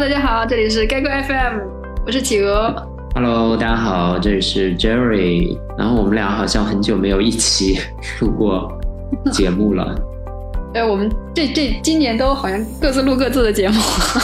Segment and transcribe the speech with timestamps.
[0.00, 1.58] 大家好，这里是该哥 FM，
[2.06, 2.74] 我是企鹅。
[3.14, 5.58] Hello，大家好，这里是 Jerry。
[5.76, 7.78] 然后我们俩好像很久没有一起
[8.18, 8.72] 录过
[9.30, 9.94] 节目了。
[10.72, 13.74] 对，我们这这今年都好像各自录各自的节目。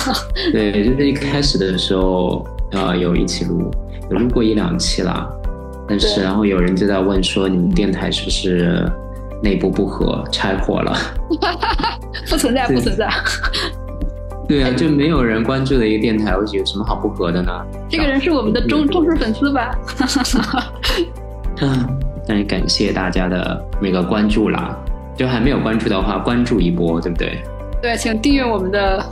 [0.51, 3.71] 对，就是一开始的时候，呃，有一起录，
[4.11, 5.29] 有录过一两期啦。
[5.87, 8.91] 但是，然后有人就在问说，你们电台是不是
[9.43, 10.97] 内部不和，拆伙了？
[12.31, 13.07] 不存在，不存在。
[14.49, 17.53] 对啊，就没有人关注的一个电台，我觉得有什么好不和的呢？
[17.89, 19.77] 这个人是我们的忠忠实粉丝吧？
[21.61, 24.77] 嗯，那也感谢大家的那个关注啦。
[25.17, 27.43] 就还没有关注的话，关注一波，对不对？
[27.81, 29.03] 对，请订阅我们的。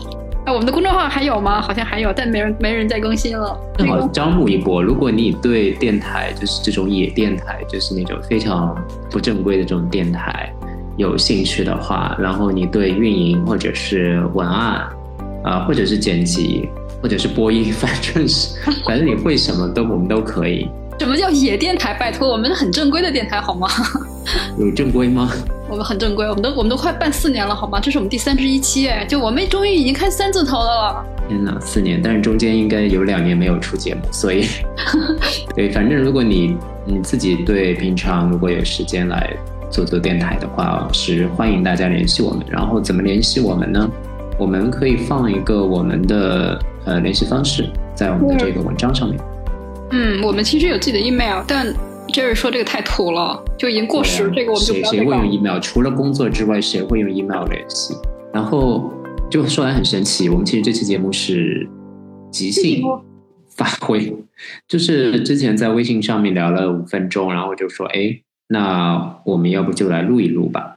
[0.44, 1.58] 啊，我们的公众号还有吗？
[1.62, 3.58] 好像还有，但没人没人再更新了。
[3.78, 4.82] 正好那个招募一波。
[4.82, 8.76] 如果你对电台，就是这种野电台，就是那种非常
[9.10, 10.52] 不正规的这种电台
[10.98, 14.86] 有兴趣的话，然后你对运营或者是文案，
[15.44, 16.68] 啊、或者是剪辑，
[17.00, 20.68] 或者是播音， 反正是反正你会什么都我们都可以。
[20.98, 21.92] 什么叫野电台？
[21.92, 23.68] 拜托，我们很正规的电台好吗？
[24.58, 25.30] 有正规吗？
[25.68, 27.80] 我们很正规，我们都我们都快办四年了好吗？
[27.80, 31.04] 这是我们第三十一期哎，就我们终于已经开三字头的了。
[31.28, 34.46] 天哪，四年，但是中间应该有两年没有出节目，所以
[35.56, 36.56] 对，反正如果你
[36.86, 39.34] 你自己对平常如果有时间来
[39.70, 42.46] 做做电台的话，是欢迎大家联系我们。
[42.48, 43.90] 然后怎么联系我们呢？
[44.38, 49.18] 我们可以放一个我们的呃联系方式在我们的这个文章上面。
[49.90, 51.72] 嗯，我们其实有自己的 email，但
[52.08, 55.60] Jerry 说这个太土了，就已经过时，这个我们就不谁谁会用 email？
[55.60, 57.94] 除了工作之外，谁会用 email 联系？
[58.32, 58.92] 然后
[59.30, 61.68] 就说来很神奇，我们其实这期节目是
[62.32, 62.82] 即兴
[63.50, 64.12] 发挥，
[64.66, 70.73] 就是之前在微信上面聊了五分钟，然后就说，哎，那我们要不就来录一录吧？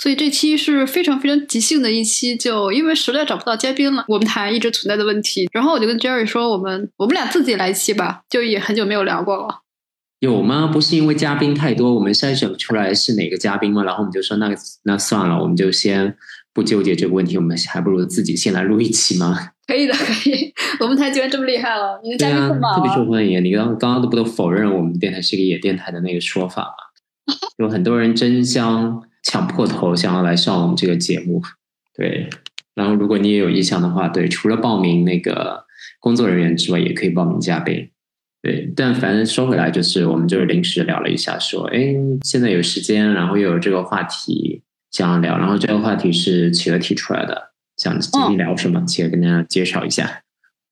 [0.00, 5.46] 所以这期是非常非常即兴的一期，就因为实在找不到嘉宾了，我们台一直存在的问题。
[5.52, 9.60] 然后我就跟 Jerry 说，我们我们俩自己来一期吧，就也很久没有聊过了。
[10.20, 10.66] 有吗？
[10.66, 13.84] 不是因为嘉宾太多，我们筛选不出来是哪个嘉宾吗？
[13.84, 14.50] 然后我们就说那
[14.84, 16.16] 那算了，我们就先
[16.54, 19.50] 不纠结这个问题，我们还不如自己先来录一期吗？
[19.66, 20.50] 可以的，可以。
[20.80, 23.44] 我们台居然这么厉害了，你的嘉宾这么，特别受欢迎。
[23.44, 27.34] 你刚刚刚都不都否认我们电台是一个野电台的那个说法吗？
[27.60, 31.42] 有很多人争相抢破头想要来上我们这个节目，
[31.94, 32.28] 对。
[32.74, 35.64] 然后如果你也有意向的话，对，除了报名那个
[35.98, 37.90] 工作人员之外，也可以报名嘉宾。
[38.42, 50.22] 对，但反正说回来，就是我们就是临时聊了一下，说，哎，现在有时间，然后又有这个话题想要聊，然后这个话题是企鹅提出来的，想今天聊什么，企鹅跟大家介绍一下。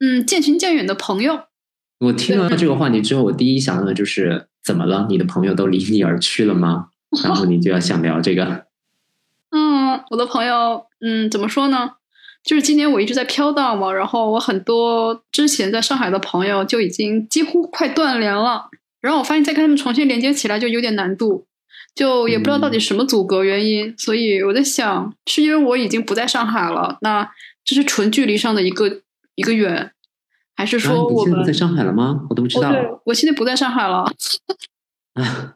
[0.00, 1.40] 嗯，渐行渐远的朋友。
[2.00, 5.06] 我听了这个话题之后，我第一想到的就是怎么了？
[5.10, 6.86] 你的朋友都离你而去了吗？
[7.24, 8.66] 然后你就要想聊这个，
[9.50, 11.92] 嗯，我的朋友，嗯，怎么说呢？
[12.44, 18.68] 就是今年我一直在飘荡嘛，然后我很多之前在上海的朋友就已经几乎快断联了，
[19.00, 21.46] 然后我发现再跟他们重新连接起来就有点难度，
[21.94, 27.28] 就也不知道到底什么阻隔原因，所以我在想，是因为我已经不在上海了，那
[27.64, 29.00] 这是纯距离上的一个
[29.34, 29.90] 一个远，
[30.54, 32.26] 还是啊说我现在在上海了吗？
[32.30, 34.04] 我都不知道哦对，我现在不在上海了。
[35.14, 35.54] 啊。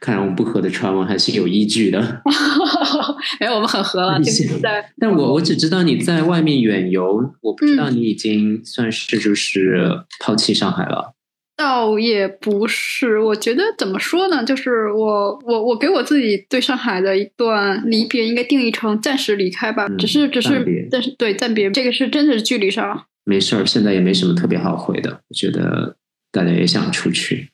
[0.00, 2.00] 看来我们不合的传闻还是有依据的。
[3.40, 4.92] 没有，我们很合了，你这是个在。
[4.98, 11.14] 但我我只知道你在外面远游，我不知嗯道你已经算是就是抛弃上海了。
[11.56, 14.42] 倒也不是，我觉得怎么说呢？
[14.42, 19.86] 就是我我我给我自己对上海的一段离别，应该定义成暂时离开吧。
[19.86, 23.04] 嗯只是只是，但是对暂别，这个是真的是距离上。
[23.24, 25.20] 没事儿，现在也没什么特别好回的。
[25.28, 25.96] 我觉得
[26.32, 27.49] 大家也想出去，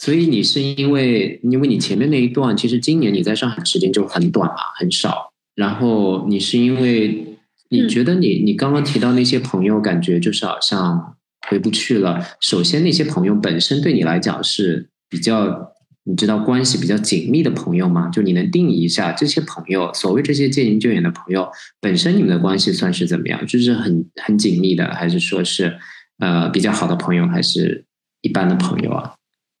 [0.00, 5.30] 所以你是因为因为你前面那一段，其实今年你在上海时间就很短嘛，很少。
[5.54, 7.36] 然后你是因为
[7.68, 11.16] 你觉得你、你刚刚提到那些朋友，感觉就是好像
[11.48, 12.18] 回不去了。
[12.40, 15.70] 首先，那些朋友本身对你来讲是比较。
[16.04, 18.08] 你知道关系比较紧密的朋友吗？
[18.08, 21.46] 就你能定义一下这些朋友，所谓这些渐行渐远的朋友，
[21.78, 23.46] 本身你们的关系算是怎么样？
[23.46, 25.78] 就是很很紧密的，还是说是
[26.18, 27.84] 呃比较好的朋友，还是
[28.22, 29.12] 一般的朋友啊？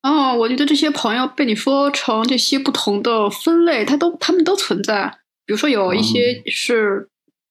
[0.02, 5.18] 哦，我觉得这些朋友被你说成这些不同的分类，它都他们都存在。
[5.44, 7.08] 比如说有一些是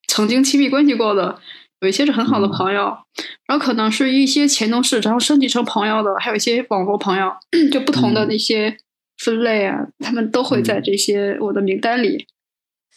[0.08, 1.40] 曾经亲密关系过的，
[1.82, 2.98] 有一些是很好的朋友，
[3.46, 7.32] 然后可能是一些前同事，然后升级成朋友的，还有一些网络朋友，
[7.72, 8.78] 就不同的那些
[9.18, 12.26] 分类啊，他们都会在这些我的名单里。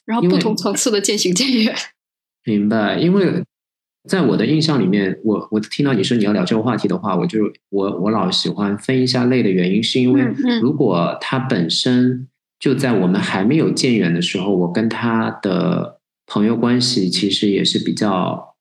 [0.05, 1.73] 然后不同层次的渐行渐远。
[2.45, 3.45] 明白，因为
[4.09, 7.41] 在我的印象里面，我我听到你说你要聊这个话题的话，我就
[7.71, 10.23] 我我老喜欢分一下类的原因，是因为
[10.61, 12.27] 如果他本身
[12.59, 18.57] 就在我们还没有渐远的时候，我跟他的朋友关系其实也是比较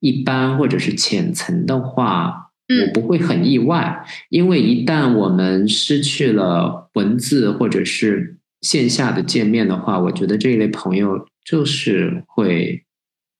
[0.00, 12.84] 一般或者是浅层的话，我不会很意外，因为一旦我们失去了文字或者是线下的见面的话，我觉得这一类朋友就是会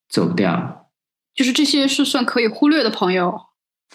[0.08, 0.80] 走掉。
[1.35, 3.32] 就是这些是算可以忽略的朋友，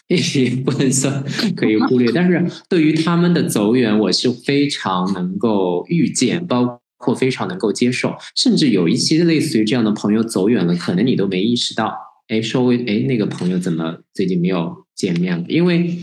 [0.08, 1.24] 也不能算
[1.56, 11.94] 可以忽略，但是对于他们的走远，我是非常能够预见，包括非常能够接受，甚至有一些类似于这样的朋友走远了，可能你都没意识到。
[12.28, 15.46] 哎，稍微哎，那个朋友怎么最近没有见面了？
[15.48, 16.00] 因为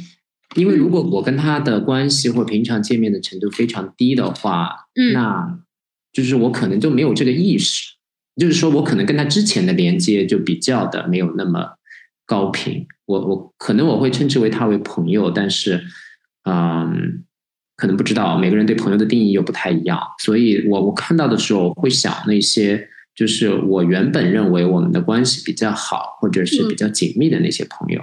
[0.55, 5.59] 因为如果我跟他的关系或平常见面的程度非常低的话，嗯，那
[6.13, 7.95] 就是我可能就没有这个意识。
[8.37, 11.77] 就是说我可能跟他之前的连接就比较的没有那么
[12.25, 15.85] 高频，我我可能我会称之为他为朋友，但是
[16.45, 17.25] 嗯，
[17.77, 28.01] 可能不知道每个人对朋友的定义又不太一样，所以我我看到的时候会想那些就是我原本认为我们的关系比较好或者是比较紧密的那些朋友，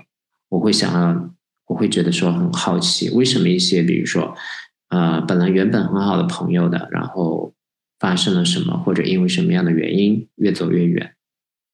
[0.50, 1.34] 我会想要
[1.66, 4.36] 我会觉得说很好奇，为什么一些比如说
[4.90, 7.52] 呃本来原本很好的朋友的，然后。
[8.00, 11.16] 发生了什么，或者因为什么样的原因越走越远？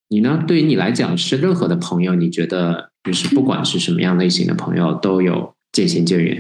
[0.07, 0.43] 你呢？
[0.47, 6.39] 对于你来讲，是任何的朋友，你觉得就是不管是什么样类型的朋友，都有渐行渐远，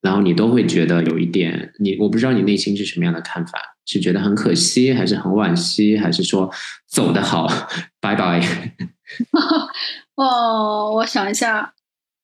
[0.00, 6.50] 然后你都会觉得有一点，你我不知道你内心是什么样的看法，是觉得很可惜，还是很惋惜，还是说
[6.88, 7.46] 走得好，
[8.00, 8.40] 拜拜？
[10.16, 11.74] 哦，我想一下，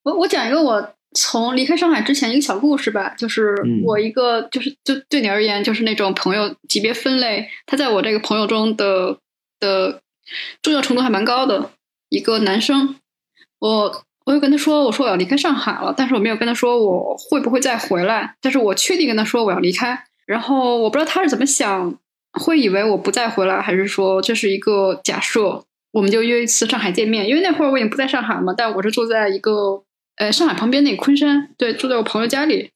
[0.04, 0.94] 我我讲一个我。
[1.12, 3.54] 从离开上海之前一个小故事吧，就是
[3.84, 9.18] 我一个就是就对你而言就是那种朋友级别分类，他在我这个朋友中的
[9.58, 10.00] 的
[10.62, 11.72] 重要程度还蛮高的
[12.10, 12.94] 一个男生。
[13.58, 20.04] 我我就跟他说，我说我要离开上海了，但是我没有跟他说我会不会再回来，但是我确定跟他说我要离开。
[20.26, 21.98] 然后我不知道他是怎么想，
[22.34, 25.64] 会以为我不再回来，还是说这是一个假设？
[25.90, 29.82] 我们就约一次上海见面，因为那会儿我已经不在上海嘛，但我是住在一个。
[30.20, 32.70] 呃，上海旁边那个昆山，对，住在我朋友家里，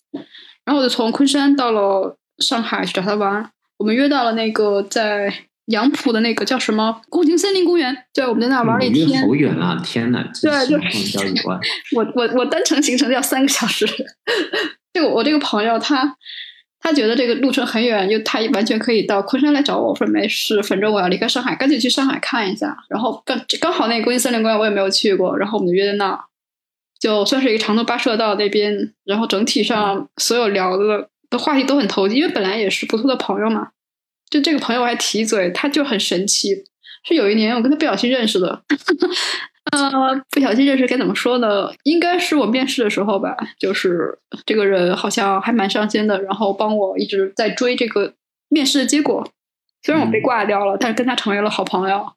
[0.64, 3.50] 然后我就从昆山到了上海去找他玩。
[3.76, 5.30] 我们约到了那个在
[5.66, 9.20] 杨浦的那个叫什么宫廷森林公园，对，我们在那玩了一天。
[9.20, 9.78] 好远啊！
[9.84, 10.78] 天呐，对，就。
[11.94, 13.86] 我我我单程行程要三个小时。
[14.94, 16.16] 这个我这个朋友他
[16.80, 19.90] 他觉得这个路程很远，就他完全可以到昆山来找我。
[19.90, 22.74] 我说没事，反正我要离开上海，赶紧去上海看一下。
[22.88, 26.18] 然后刚刚好那个宫廷森林公园我也没有去过，然后我们就约在那儿。
[27.04, 33.72] 就算是一个长途跋涉到那边，然后整体上所有聊的的话题都很投机，因为本来也是不错的朋友嘛。
[34.30, 36.64] 就这个朋友我还提嘴，他就很神奇，
[37.06, 38.62] 是有一年我跟他不小心认识的。
[39.70, 41.70] 呃，不小心认识该怎么说呢？
[41.82, 48.14] 应该是我面试的时候吧，就是这个人好像还蛮上心的，然后帮我一直在追这个
[48.48, 49.30] 面试的结果。
[49.82, 52.12] 虽然我被挂掉了，但是跟他成为了好朋友。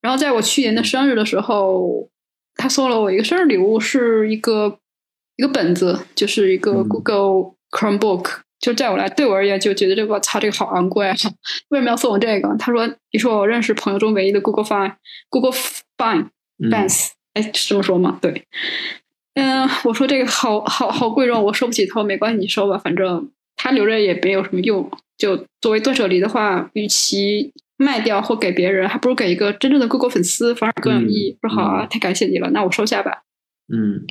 [0.00, 2.08] 然后在我去年的生日的时候。
[2.56, 4.78] 他送了我一个生日礼物，是一个
[5.36, 8.40] 一个本子，就是一个 Google Chromebook。
[8.60, 11.14] 就在我来对我而言，就觉得这个操，这个好昂贵啊！
[11.68, 12.56] 为什么要送我这个？
[12.58, 15.52] 他说：“你说我认识朋友中唯一的 Google Fine，Google
[15.98, 18.18] Fine，Fans，哎，是这么说吗？
[18.22, 18.46] 对，
[19.34, 24.90] 嗯，我说这个好好好贵重，我收不起头，没关系，你收吧，反正他留着也没有什么用。
[25.18, 27.52] 就作为断舍离的话，与其……
[27.76, 31.38] 卖掉或给别人，还不如给一个真正的 Google 粉丝，反而更有意义。
[31.40, 33.24] 说好啊，太感谢你了，那我收下吧。
[33.72, 34.04] 嗯，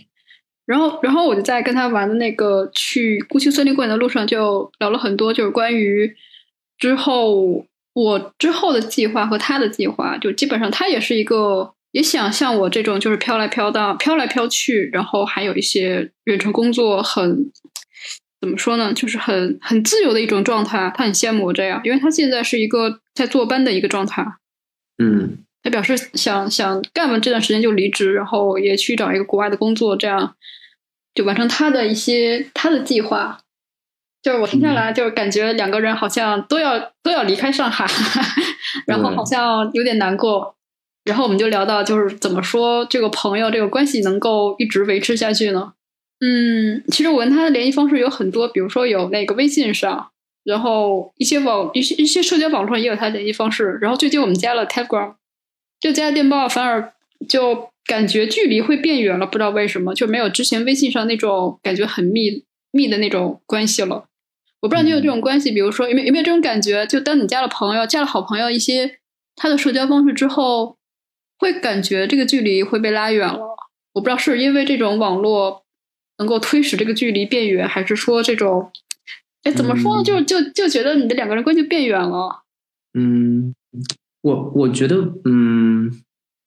[0.65, 6.13] 然后，然后我就在跟他玩的那个去孤丘森林公园的路上，就聊了很多，就是关于
[6.77, 10.17] 之后我之后的计划和他的计划。
[10.17, 17.51] 就基本上，他也是一个也想像我这种，就是飘来飘荡、飘来飘去，然后还有一些远程工作很。
[18.43, 18.91] 怎么说呢？
[18.91, 24.21] 就是很很自由的一种状态，他很羡慕我这样，因为他现在是一个在坐班的一个状态。
[25.01, 30.35] 嗯，他表示想想干完这段时间就离职，然后也去找一个国外的工作，这样
[31.15, 33.39] 就完成他的一些他的计划。
[34.21, 37.87] 就是我听下来，就是感觉两个人好像都要都要离开上海，
[38.85, 40.57] 然后好像有点难过。
[41.05, 45.71] 然后我们就聊到，就是怎么说这个朋友这个关系能够一直维持下去呢？
[46.25, 50.11] 嗯，其实我跟他的联系方式有很多，比如说有那个微信上，
[50.45, 53.77] 然后一些网一些一些社交网络上也有他的联系方式。
[53.81, 55.15] 然后最近我们加了 Telegram，
[55.81, 56.93] 就加了电报，反而
[57.27, 64.05] 就感觉距离会变远了，不知道为什么，就没有之前微信上那种感觉很密密的那种关系了。
[64.61, 66.87] 我不知道你有这种关系，比如说有没有有没有这种感觉？
[66.87, 68.99] 就当你加了朋友，加了好朋友一些
[69.35, 70.77] 他的社交方式之后，
[71.37, 73.57] 会感觉这个距离会被拉远了。
[73.95, 75.62] 我不知道是因为这种网络。
[76.17, 78.71] 能够推使这个距离变远，还是说这种，
[79.43, 80.03] 哎，怎么说呢？
[80.03, 82.43] 就就就觉得你的两个人关系变远了。
[82.93, 83.53] 嗯，
[84.21, 85.91] 我我觉得，嗯，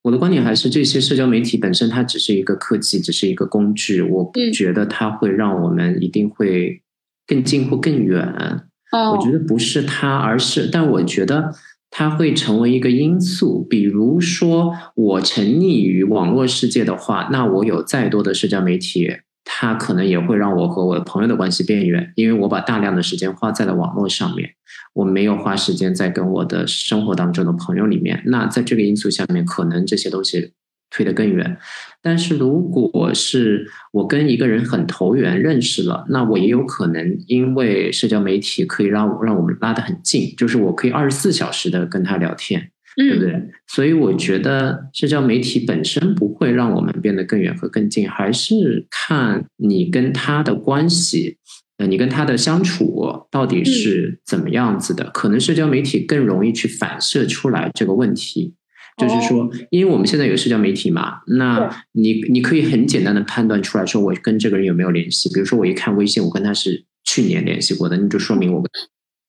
[0.02, 6.82] 我的观点还是这些社交媒体本身它只是一个科技，只是一个工具，我不觉得它会让我们一定会
[7.26, 8.62] 更近或更远。
[8.92, 11.52] 我觉得不是它，而是，但我觉得
[11.90, 13.62] 它会成为一个因素。
[13.68, 19.08] 比如说，我沉溺于网络世界的话，那我有再多的社交媒体，
[19.48, 24.50] 它可能也会让我和我的朋友的关系变远，因为我把大量的时间花在了网络上面。
[24.92, 30.52] 我没有花时间在跟我的生活当中的朋友里面，那在这个因素下面，可能这些东西
[30.90, 31.56] 推得更远。
[32.02, 43.50] 但是如果是我跟一个人很投缘认识了，那我也有可能因为社交媒体可以让让我们拉得很近，就是我可以二十四小时的跟他聊天，对不对？
[43.68, 51.36] 所以我觉得社交媒体本身不会让我们变得更远和更近，还是看你跟他的关系。
[51.78, 55.10] 呃，你跟他的相处到底是怎么样子的？
[55.10, 58.54] 可能社交媒体更容易去反射出来这个问题，
[58.96, 65.28] 就是说，因为我们现在有社交媒体嘛，那你你可以很简单的判断出来说，我跟这个人有没有联系。
[65.34, 68.64] 比如说，我一看微信，我跟他是去年联系过的，那就说明我。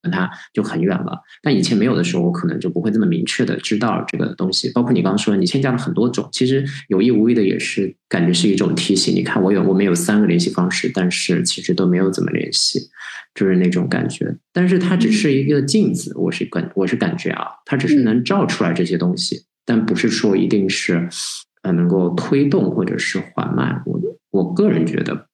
[0.09, 4.71] 它就很远了，但以前没有的时候，我可能就不会这么明确的知道这个东西。
[4.73, 9.13] 包括你刚刚说，你添加了很多种，其实有意无意的也是感觉是一种提醒。
[9.13, 12.79] 你看，我有我们有三个联系方式，但是其实都没有怎么联系，
[13.33, 14.35] 就是那种感觉。
[14.53, 21.07] 但是它只是一个镜子，我是感我是感觉啊，它只是能照出来这些东西，但不是说一定是
[21.63, 23.81] 呃能够推动或者是缓慢。
[23.85, 23.99] 我
[24.31, 25.27] 我个人觉得，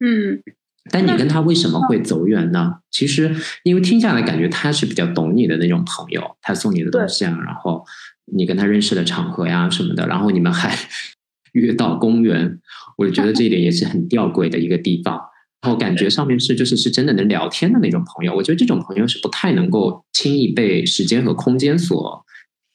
[0.00, 0.42] 嗯。
[0.90, 2.76] 但你跟他为什么会走远呢？
[2.90, 7.84] 其实，因为听下来感觉他是比较懂你的那种朋友，他送你的东西啊，然后
[8.32, 10.74] 你跟他认识的场合呀什么的，然后你们还
[11.52, 12.58] 约到公园，
[12.96, 15.20] 我觉得这一点也是很吊诡的一个地方。
[15.60, 22.24] 然后感觉上面是就是是真的能聊天的那种朋友，我觉得这种朋友是不太能够轻易被时间和空间所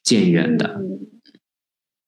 [0.03, 0.81] 渐远的。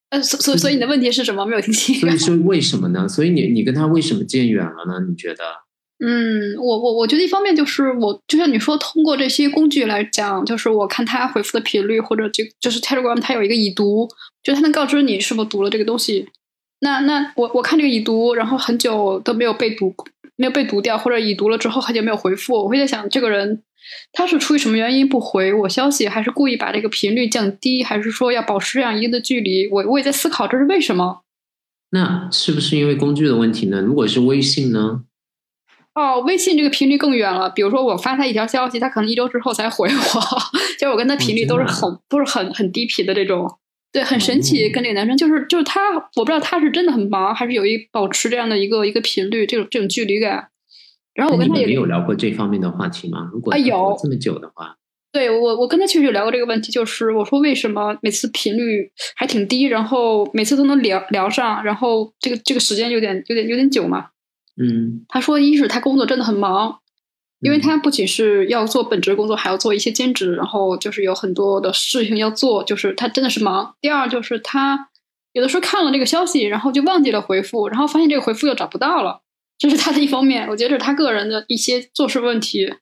[0.10, 1.46] 呃，所所所以你的问题是什么？
[1.46, 1.96] 没有听清。
[1.96, 3.08] 所以说为什么呢？
[3.08, 5.06] 所以你你跟他为什么渐远了呢？
[5.08, 5.65] 你觉得？
[5.98, 14.10] 嗯，我我我觉得一方面就是我就像你说，通过这些工具来讲，就是我看他回复的频率，或者就就是 Telegram 它有一个已读，
[14.44, 16.28] 就它能告知你是否读了这个东西。
[16.82, 19.96] 那那我我看这个已读，然后很久都没有被读，
[20.36, 23.64] 没有被读掉，或者已读了之后很久没有回复，我会在想，这个人
[24.12, 29.70] 他是出于什么原因不回我消息，还是故意把这个频率降低，还是说要保持这样一定的距离？
[29.70, 31.22] 我我也在思考这是为什么。
[31.92, 33.80] 那是不是因为工具的问题呢？
[33.80, 35.04] 如果是微信呢？
[35.96, 37.50] 哦，微信这个频率更远了。
[37.50, 40.22] 比如说，我发他一条消息，他可能一周之后才回我。
[40.78, 43.48] 就我跟他频率都是很都是很很低频的这种，
[43.94, 44.70] 对，很神奇。
[44.70, 50.50] 跟那个男生就是就是他，我不知道他是真的很忙，还是有一保持这样的一个一个频率，这种这种距离感。
[51.14, 53.30] 然后我跟他也没有聊过这方面的话题吗？
[53.32, 54.76] 如果啊有这么久的话，
[55.14, 64.08] 对我我跟他确实有聊过这个问题，就是我说为什么每次频率还挺低，然后每次都能聊聊上，然后这个这个时间有点有点有点久嘛。
[64.58, 66.80] 嗯，他说，一是他工作真的很忙，
[67.42, 73.76] 因为他不仅是要做本职工作，还要做一些兼职，然后就是有很多的事情要做，就是他真的是忙。
[73.82, 74.90] 第二就是他
[75.34, 79.22] 有的时候看了这个消息，然后就忘记了回复，然后发现这个回复又找不到了，
[79.58, 80.48] 这是他的一方面。
[80.48, 82.74] 我觉得这是他个人的一些做事问题。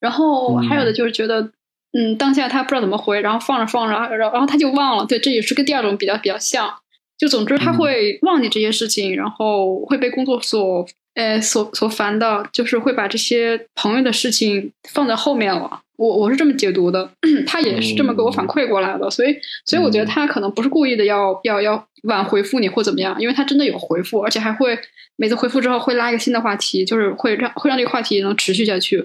[0.00, 1.52] 然后还有的就是觉得，
[1.98, 5.06] 嗯，当下他不知道怎么回，然后放着放着，然后然后他就忘了。
[5.06, 6.70] 对，这也是跟第二种比较比较像。
[7.16, 10.86] 就总之他会忘记这些事情，然后会被工作所。
[11.14, 15.80] 呃，所所烦的，就是会把这些朋友的事情放在后面了。
[15.96, 17.08] 我我是这么解读的，
[17.46, 19.08] 他也是这么给我反馈过来的。
[19.08, 24.76] 所以，所以我觉得他可能不是故意的，要要要晚回复你或怎么样，因为他真的有回复，而且还会
[25.14, 29.04] 每次回复之后会拉一个新的话题，就是会让会让这个话题能持续下去。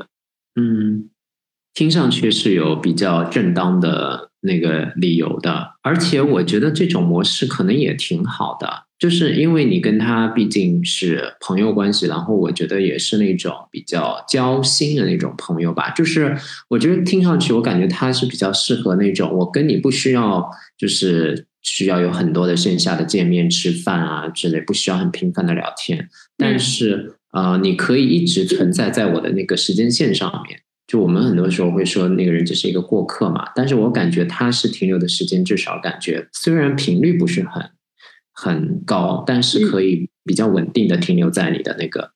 [0.55, 1.09] 嗯，
[1.75, 8.85] 听上去是有比较正当的那个理由的，而且我觉得这种模式可能也挺好的。
[8.97, 15.89] 就是因为你跟他毕竟是朋友关系，然后我觉得也是那种比较交心的那种朋友吧。
[15.91, 16.35] 就是
[16.67, 20.45] 我觉得听上去，我感觉他是比较适合那种我跟你不需要，
[20.77, 26.09] 就是需要有很多的线下的见面吃饭啊之类，不需要很频繁的聊天。
[26.37, 30.59] 但是呃，你可以一直存在在我的那个时间线上面。
[30.89, 37.69] 就我们很多时候会说那个人只是一个过客嘛，但是我感觉他是停留的时间至少感觉虽然频率不是很。
[38.41, 42.11] 很高，但是可以比较稳定的停留在你的那个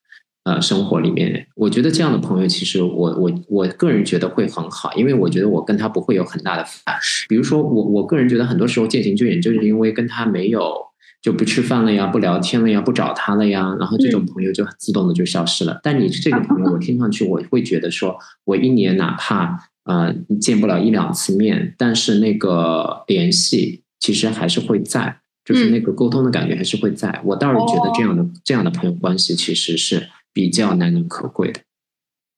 [0.45, 1.47] 呃生活里面。
[1.53, 6.95] 我觉得这样的朋友，其实我我我个人觉得会很好，因为我觉得我跟他不会有很大的反。
[7.27, 10.73] 比如说我我个人觉得很多时候渐行渐远，就是因为跟他没有
[11.23, 15.79] 就不吃饭了呀，不聊天了呀，不找他了呀，然后这种朋友就自动的就消失了。
[15.81, 25.21] 但你这个朋友，我听上去我会觉得说，我一年哪怕呃见不了一两次面，但是那个联系其实还是会在。
[25.45, 27.21] 就是那个沟通的感觉还是会在。
[27.25, 31.59] 我倒是觉得这样的这样的朋友关系其实是比较难能可贵的。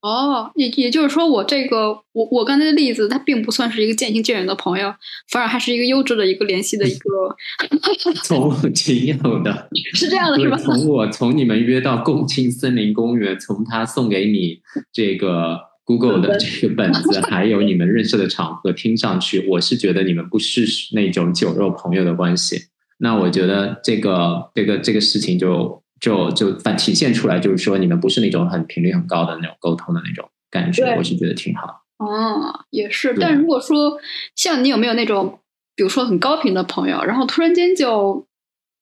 [0.06, 4.94] 哦，也也就是说，我这个我我刚才的例子，它并不算是一个渐行渐远的朋友，
[5.32, 7.36] 反而还是一个优质的一个联系的一个。
[8.24, 10.58] 从仅有的， 是这样的，是吧？
[10.58, 14.60] 从我从你们约到共青森林公园，从他送给你
[14.94, 22.66] 这个 Google 的这个本子，还有你们认识的场合，听上去我是觉得你们不是那种酒肉朋友的关系。
[23.00, 25.84] 那我觉得这个这个这个事情就。
[26.00, 31.84] 就就反体现出来，就是说你们不是那种很频率很高的那种沟通的那种感觉，我是觉得挺好。
[31.98, 33.16] 哦，也是。
[33.20, 33.98] 但如果说
[34.36, 35.40] 像你有没有那种，
[35.76, 38.28] 比如说很高频的朋友，然后突然间就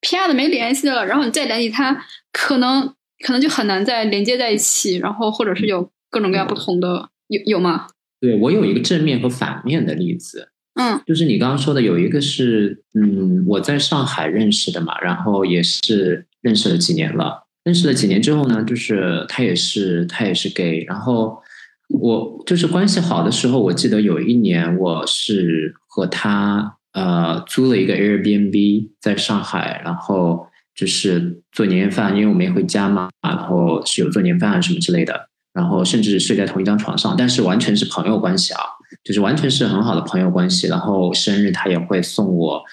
[0.02, 2.94] 啪的没联系了，然后你再联系他，可能
[3.24, 7.88] 可能就很难再连接在一起，然后或者是有各种各样不同的，有有吗？
[8.20, 10.50] 对我有一个正面和反面的例子。
[10.76, 17.48] 嗯，就是你刚刚说的有一个是，嗯，我在上海认识的嘛，然后也是认识了几年了。
[17.64, 21.42] 认识了几年之后呢，就是他也是他也是 gay，然后
[21.90, 30.46] 我就是关系好的时候，我记得有一年我是和他呃租了一个 Airbnb 在上海，然后
[30.76, 38.60] 就是做年夜饭，因为我没回家嘛，然后是有做年饭什么之类的，然后甚至睡在同一张床上，但是完全是朋友关系啊。
[39.04, 42.64] 就是完全是很好的朋友关系，然后生日他也会送我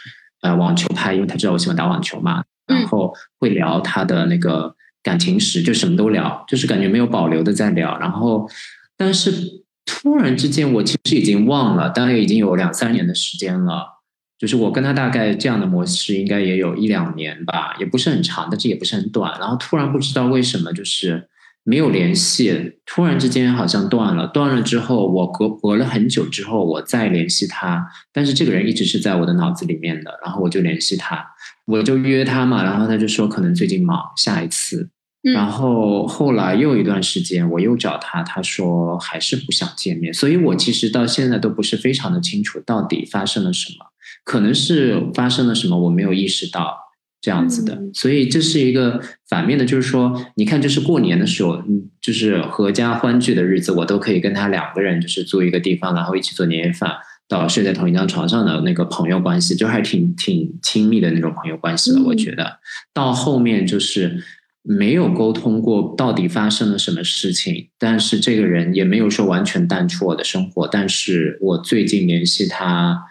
[0.43, 7.99] 呃网球拍，因为他知道我喜欢打网球嘛，然后会聊他的那个感情史，就什么都聊，就是感觉没有保留的在聊。
[7.99, 8.49] 然后，
[8.97, 9.33] 但是
[9.85, 14.01] 突然之间，我其实已经忘了，大概已经有两三年的时间了。
[14.39, 19.39] 就是我跟他大概这样的模式，应该也有一两年吧，也不是很长，但是也不是很短。
[19.39, 21.29] 然后突然不知道为什么，就是。
[21.63, 24.27] 没有联系，突然之间好像断了。
[24.29, 30.19] 断了之后，我隔隔了很久之后，我再联系他，但是这个人一直是在我的脑子里面的。
[30.25, 31.23] 然后我就联系他，
[31.71, 32.63] 我就约他嘛。
[32.63, 34.91] 然后他就说可能最近忙，下一次。
[35.35, 40.13] 然后后来又一段时间，我又找他，他说还是不想见面。
[40.13, 43.87] 所以我其实到现在都不是非常的清楚到底发生了什么，
[44.25, 46.91] 可能是发生了什么，我没有意识到。
[47.23, 56.97] 这样子的，所以这是一个反面的，就是说，你看，就是过年的时候，嗯，就是合家欢聚的日子，我都可以跟他两个人，就是租一个地方，然后一起做年夜饭，
[57.31, 62.03] 到睡在同一张床上的那个朋友关系，就还挺挺亲密的那种朋友关系了。
[62.03, 62.59] 我觉得
[62.93, 64.23] 到后面就是
[64.63, 73.05] 没有沟通过到底发生了什么事情，但是这个人也没有说完全淡出我的生活，但是我最近联系他。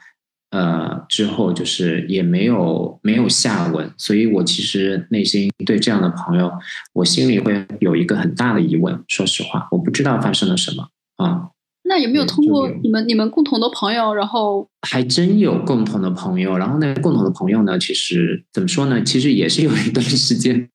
[0.52, 6.52] 呃，之后就是也没有没有下文，所以我其实内心对这样的朋友，
[6.94, 9.04] 我心里会有一个很大的疑问。
[9.08, 11.50] 说实话，我不知道发生了什么啊。
[11.90, 19.04] 那有没有通过你们你们共同的朋友，然后还真有共同的朋友，然后那共同的朋友呢，其实怎么说呢？
[19.04, 20.70] 其实也是有一段时间。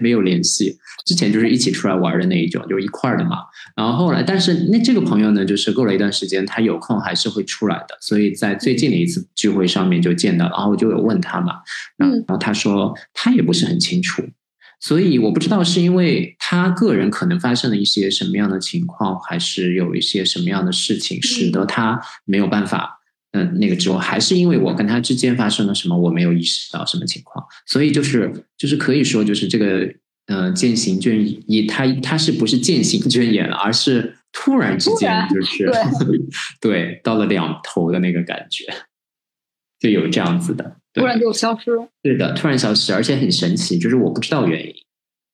[0.00, 3.38] 没有联系，之前就是一起出来玩的那一种，就是一块儿的嘛。
[3.74, 7.98] 然后后来，但是那这个朋友呢，就是过了一段时间，他有空还是会出来的。
[8.00, 11.54] 所以在最近的一次聚会上面就见到，然后我就有问他嘛，
[11.96, 14.22] 然后他说他也不是很清楚，
[14.80, 22.96] 所以我不知道是因为他个人可能发生了一些什么样的情况，还是有一些什么样的事情使得他没有办法。
[23.32, 29.86] 嗯，那个之后还是因为我跟他之间发生了什么，我没有意识到什么情况，所以就是就是可以说就是这个
[30.28, 31.14] 呃渐行渐
[31.46, 35.70] 远，他他是不是渐行渐远了，而是突然之间就是
[36.58, 38.64] 对 到了两头的那个感觉，
[39.78, 41.70] 就有这样子的，突然就消失，
[42.02, 44.74] 对的，突然消失，而且很神奇，就是我不知道原因，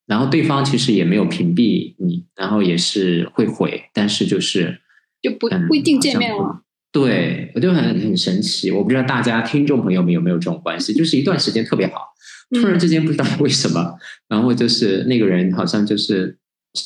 [0.07, 4.81] 然后对方其实也没有屏蔽你，然后也是会回，但是就是
[5.23, 6.63] 就不不一定见面了。
[6.93, 12.15] 对，我就很很神奇，我不知道大家听众朋友们有没有这种关系，就是一段时间特别好，
[12.51, 13.99] 突然之间不知道为什么，
[14.29, 16.39] 然后就是那个人好像就是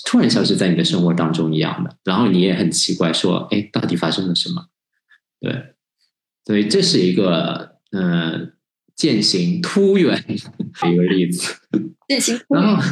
[0.06, 4.68] 突然消失在你的生活当中一样的，然后你也很奇怪，说，哎，到底发生了什么？
[5.40, 5.74] 对，
[6.46, 8.52] 所以这是一个嗯
[8.98, 11.54] 渐行突远的一个例子，
[12.06, 12.82] 渐行，然后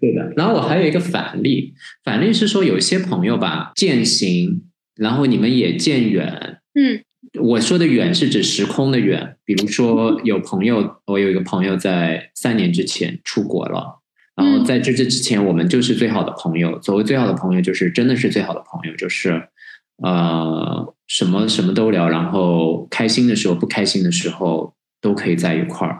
[0.00, 4.64] 对的，然后我还有一个反例，反例是说有些朋友吧渐行。
[4.96, 7.04] 然后你们也渐远，嗯，
[7.38, 9.36] 我说的远是指时空的远。
[9.44, 14.00] 比如说有朋友，我有一个朋友在三年之前出国了，
[14.34, 16.80] 然后在这这之前，我们就是最好的朋友。
[16.80, 19.48] 所谓最好的朋友，就是真的是最好的朋友，就是
[20.02, 24.74] 呃，什么什么都聊，然后开心的时候、不开心的时候
[25.06, 25.94] 都可以在一块儿，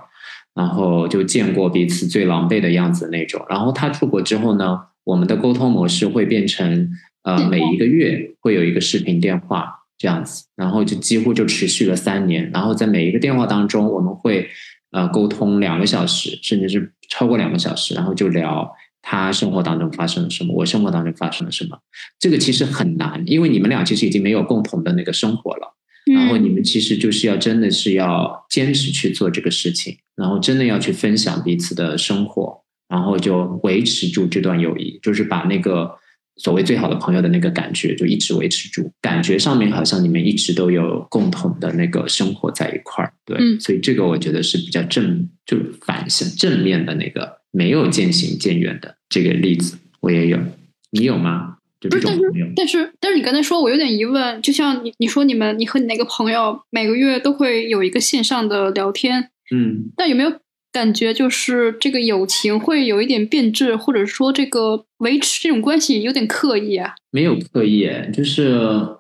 [0.55, 3.45] 然后就见过彼此最狼狈的样子那种。
[3.49, 6.91] 然后他出国之后呢，我们的沟通模式会变成。
[7.27, 12.49] 呃，每一个月会有一个视频电话这样子，然后就几乎就持续了三年。
[12.55, 14.49] 然后在每一个电话当中，我们会
[14.93, 18.71] 呃沟通两个小时，甚至是超过两个小时，然后就聊
[19.03, 21.77] 他生活当中发生了什么，我生活当中发生了什么。
[22.21, 25.76] 这个其实很难，因为你们俩其实已经没有共同的那个生活了。
[26.13, 35.91] 然后你们其实就是要真的是要坚持去做这个事情，然后真的要去分享彼此的生活，然后就维持住这段友谊，就是把那个
[36.37, 38.93] 所谓最好的朋友的那个感觉就一直维持住。
[39.01, 50.39] 感觉上面好像你们一直都有共同的那个生活在一块儿，对，所以这个我觉得是比较正，就反向正面的那个没有渐行渐远的这个例子，我也有，
[50.91, 51.56] 你有吗？
[51.89, 52.23] 不是，但是
[52.57, 54.41] 但是但是你刚才说，我有点疑问。
[54.43, 60.33] 就像你你说你们你和你那个朋友每个月都会有一个线上的聊天，嗯，但有没有
[60.73, 66.95] 感觉就是这个友情会有一点变质，或者说这个维持这种关系有点刻意啊？
[67.11, 68.49] 没有刻意，就是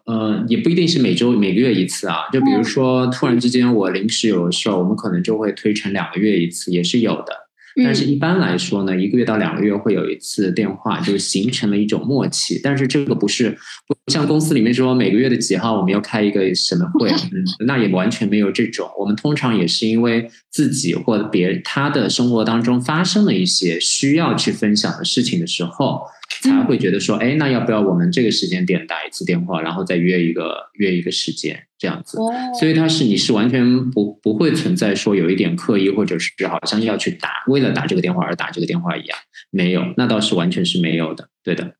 [0.06, 2.28] 呃，也不一定是每周每个月一次啊。
[2.32, 7.45] 就比如说突然之间我临时有事儿，我们可能就会推成两个月一次，也是有的。
[7.84, 12.58] 但是，一般来说呢，一个月到两个月会有一次电话，就形成了一种默契。
[12.62, 13.50] 但是，这个不是
[13.86, 18.88] 不像公司里面说每个月的几号我们要开一个什么会， 嗯，那也完全没有这种。
[18.98, 26.00] 我们通常也是因为自己或者别他的生活当中发生了一些需要去分享的事情的时候。
[26.42, 32.18] 才会觉得说，哎，那要不要我们这个时间点打一次电话，然后再约一个约一个时间这样子？
[32.58, 39.18] 所以他是你是完全不不会存在说有一点刻意，或者是好像要去打，为了打这个电话而打这个电话一样，
[39.50, 41.74] 没有，那倒是完全是没有的，对的。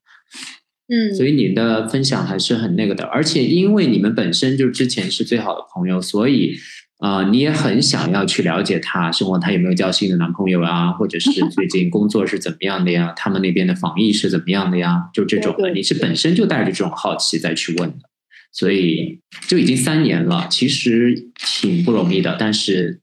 [0.89, 6.57] 嗯，所以你的分享还是很那个的，而且因为你们本身就之前是最好的朋友，所以。
[6.99, 10.91] 啊，你也很想要去了解他生活，他有没有交新的男朋友啊？
[10.93, 13.13] 或者是最近工作是怎么样的呀？
[13.17, 15.09] 他们那边的防疫是怎么样的呀？
[15.13, 18.09] 就这种的，你是本身就带着这种好奇再去问的，
[18.51, 22.35] 所以就已经三年了，其实挺不容易的。
[22.39, 23.01] 但是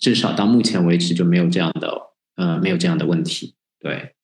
[0.00, 1.92] 至少到目前为止就没有这样的
[2.36, 4.15] 呃，没有这样的问题，对。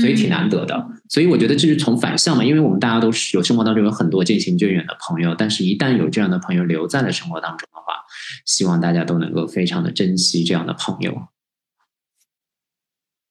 [0.00, 8.04] 所以挺难得的，所以我觉得这是从反向嘛，因为我们大家都是有生活当中有很多渐行渐远的朋友，但是一旦有这样的朋友留在了生活当中的话，
[8.46, 11.28] 希望大家都能够非常的珍惜这样的朋友。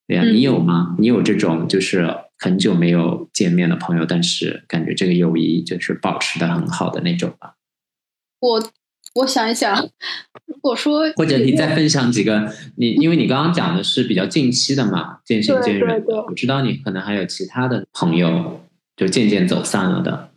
[0.08, 0.96] 对呀，你有吗？
[1.00, 7.52] 你有这种就是很久没有见面的朋友，但是感觉这个友谊就是保持的很好的那种吗？
[8.40, 8.72] 我。
[9.16, 9.76] 我想一想，
[10.48, 18.62] 如果说或者你再分享几个，你因为你刚刚讲的是比较近期的嘛，渐行渐远的，我知道你可能还有其他的朋友
[18.98, 20.30] 就渐渐走散了的。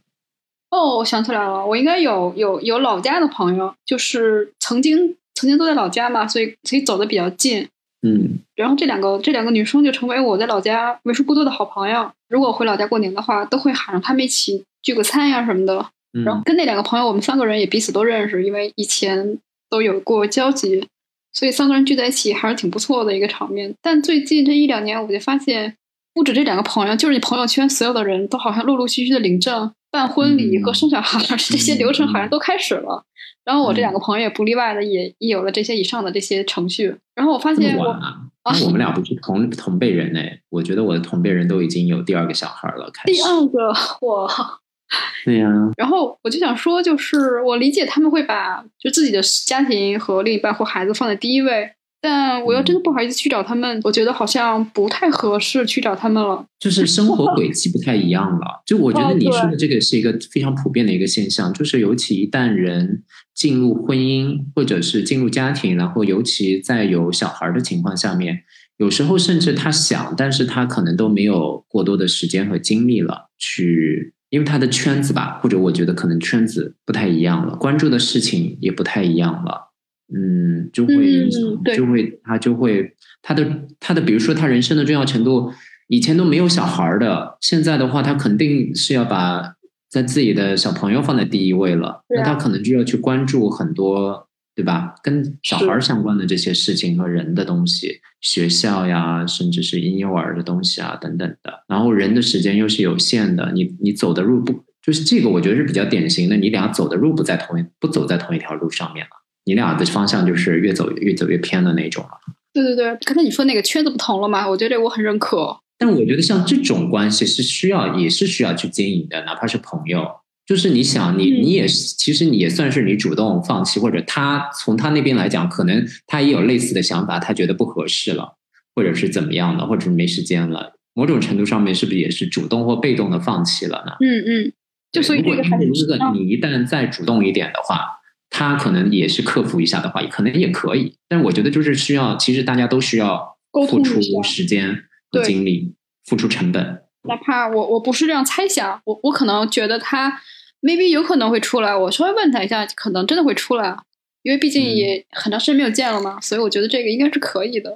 [0.71, 7.67] 哦，我想起来了，我应该有有有老家的朋友，就是曾经曾经都在老家嘛，所以所以走的比较近。
[8.03, 12.13] 嗯，然后这两个这两个女生就成为我在老家为数不多的好朋友。
[12.29, 15.87] 如果回老家过年的话，都会喊上他们一起聚个餐呀什么的。
[16.25, 19.39] 然后跟那两个朋友，我们三个人也彼此都认识，因为以前
[19.69, 20.87] 都有过交集，
[21.33, 23.75] 所以三个人聚在一起还是挺不错的一个场面。
[23.83, 25.77] 但最近这一两年，我就发现，
[26.15, 33.05] 不止这两个朋友，就是你朋友圈所有的人都好像陆陆续续的领证、办婚礼和生小孩 这些流程好像都开始了。
[33.45, 36.97] 然后我这两个朋友也不例外的，也也有了这些以上的这些程序。
[37.15, 43.69] 然后我发现，我啊，我们俩不是同同辈人哎，我觉得我的同辈人都已经有第二个小孩了，开始第二个
[44.07, 44.61] 哇。
[45.25, 51.69] 对呀，然后我就想说，就是我理解他们会把就自己的家庭和另一半或孩子放在第一位，
[52.01, 56.47] 但我又真的不好意思去找他们，我觉得好像不太合适去找他们了。
[56.61, 58.63] 就是生活轨迹不太一样了。
[58.65, 63.03] 就我觉得你说的这个是一个非常普遍的一个现象，就是尤其一旦人
[63.35, 68.45] 进入婚姻或者是进入家庭，然后尤其在有小孩的情况下面，
[68.77, 74.13] 有时候甚至他想，但是他可能都没有过多的时间和精力了去。
[74.37, 79.71] 因为他的圈子吧，或者我觉得可能圈子不太一样了，关注的事情也不太一样了，
[80.15, 81.43] 嗯，就会影响，
[81.75, 85.51] 就会他就会他的他的，比如说他人生的重要程度，
[85.89, 89.55] 以前都没有小孩的，现在的话，他肯定是要把
[89.89, 94.26] 在自己的小朋友放在第一位了，那他可能就要去关注很多。
[94.57, 94.95] 对吧？
[95.03, 101.63] 跟小孩相关的这些事情和人的东西，学校呀，甚至是婴幼儿的东西啊，等等的。
[101.69, 105.29] 然后人的时间又是有限的，你你走的路不就是这个？
[105.29, 109.11] 我觉得是比较典型的，你俩走的路不在同一不走在同一条路上面了，
[109.45, 112.11] 你俩的方向就是越走越走越偏的那种了。
[112.55, 114.49] 对对对，刚才你说那个圈子不同了嘛？
[114.49, 115.59] 我觉得我很认可。
[115.77, 120.09] 但我觉得像这种关系是需要，也是需要去经营的，哪怕是朋友。
[120.47, 128.37] 就是你想，你你也其实你也算是你主动放弃，或者他从他那边来讲，可能他也有类似的想法，他觉得不合适了，
[128.75, 130.75] 或者是怎么样的，或者是没时间了。
[130.95, 133.93] 某种程度上面，是不是也是主动或被动的放弃了呢？
[134.01, 134.53] 嗯嗯，
[134.93, 140.95] 就所以这个如果你一旦再主动一点的话，他可能也是克服一下的话，可能也可以。
[141.09, 143.37] 但我觉得就是需要，其实大家都需要
[143.69, 146.83] 付出时间和精力，付出成本。
[147.09, 150.21] 哪怕我我不是这样猜想，我我可能觉得他
[150.63, 153.77] maybe 有可能会出来，我稍微问他一下，可能真的会出来，
[154.23, 157.73] 因为毕竟也很长时间没有见了嘛，所以我觉得这个应该是可以的。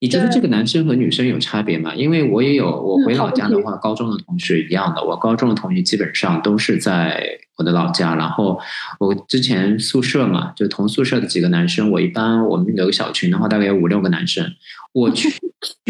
[0.00, 1.94] 你觉得这个男生和女生有差别吗？
[1.94, 7.38] 因为我也有，我回老家的话，高中的同学一样的，我高中的同学基本上都是在。
[7.56, 8.60] 我的老家，然后
[8.98, 14.52] 我之前宿舍嘛，就同宿舍的几个男生，我一般我们有个小群的话，大概有五六个男生。
[14.92, 15.30] 我 去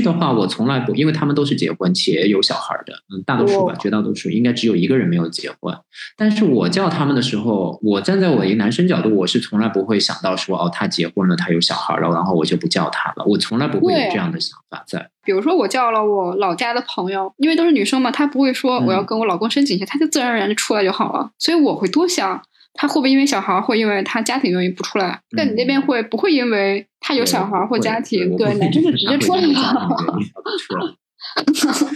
[0.03, 5.77] 的话，我从来不，因为他们都是结婚且有小孩的，嗯，大多数吧，绝大多数应该只有一个人没有结婚。
[6.17, 13.25] 但是我叫他们的时候，我站在我一个男生角度，我是从来不会想到说，哦，他结婚了，他有小孩了，然后我就不叫他了。
[13.27, 15.11] 我从来不会有这样的想法在。
[15.27, 21.31] 比如说，我叫了我老家的朋友，因为都是女生嘛，她不会说我要跟我老公申请一下，她就自然而然就出来就好了。
[21.39, 22.41] 所以我会多想。
[22.79, 25.19] 她会不会因为小孩，会因为她家庭原因不出来？
[25.35, 28.37] 但你那边会不会因为她有小孩或家庭？
[28.37, 29.89] 对，男生就直接出来了。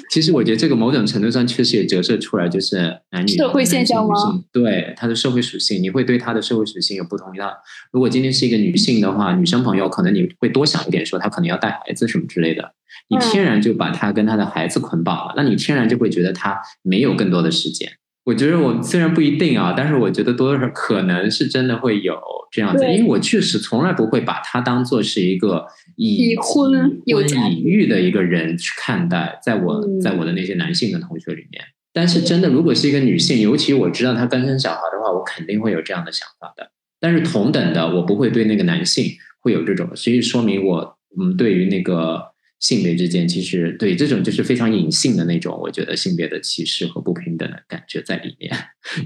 [0.09, 4.15] 其实我觉得这个某种程度上确实也折射出来，就是男女社会现象吗？
[4.51, 7.59] 对他的社会属性，你会对他的社会属性有不同的。
[7.93, 12.73] 如果今天是一个女性的话，女生朋友可能你会多想一点，说她可能要带孩子什么之类的，
[13.11, 17.91] 你天然就把他跟他的孩子捆绑了，那你天然就会觉得他没有更多的时间。
[18.23, 22.17] 我觉得我虽然不一定啊，但是我觉得多多少可能是真的会有
[22.53, 31.65] 这样子，因为我确实从来不会把他当做是一个已婚已育的一个人去看待，在我在我的那些男性的同学里面。
[31.93, 36.71] 但是真的，如果是一个女性，尤其我知道她刚生小孩的话，我肯定会有这样的想法的。
[37.01, 39.07] 但是同等的，我不会对那个男性
[39.41, 42.31] 会有这种，所以说明我嗯，对于那个。
[42.61, 48.55] 性别之间，其实对这种就是非常隐性的那种，我觉得性别的歧视和不平等的感觉在里面，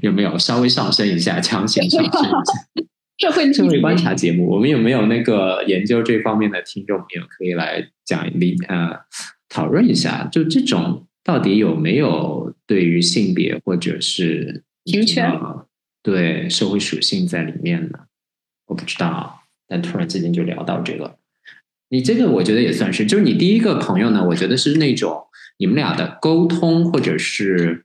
[0.02, 2.30] 有没有稍微上升一下，强行上升一下？
[3.16, 8.90] 社会社会观察节目，我们有没有那个研究这方面的听众朋友可以来讲理呃
[9.48, 10.28] 讨论一下？
[10.32, 15.30] 就这种到底有没有对于性别或者是平权
[16.02, 18.00] 对社会属性在里面呢？
[18.66, 21.16] 我不知道，但突然之间就聊到这个。
[21.94, 25.16] 你这个我觉得也算是，就是你第一个朋友呢，我觉得是那种
[25.58, 27.84] 你们俩的沟通或者是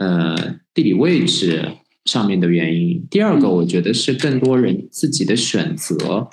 [0.00, 1.64] 呃地理位置
[2.04, 3.06] 上面的原因。
[3.08, 6.28] 第二个，我觉得是更多人自己的选择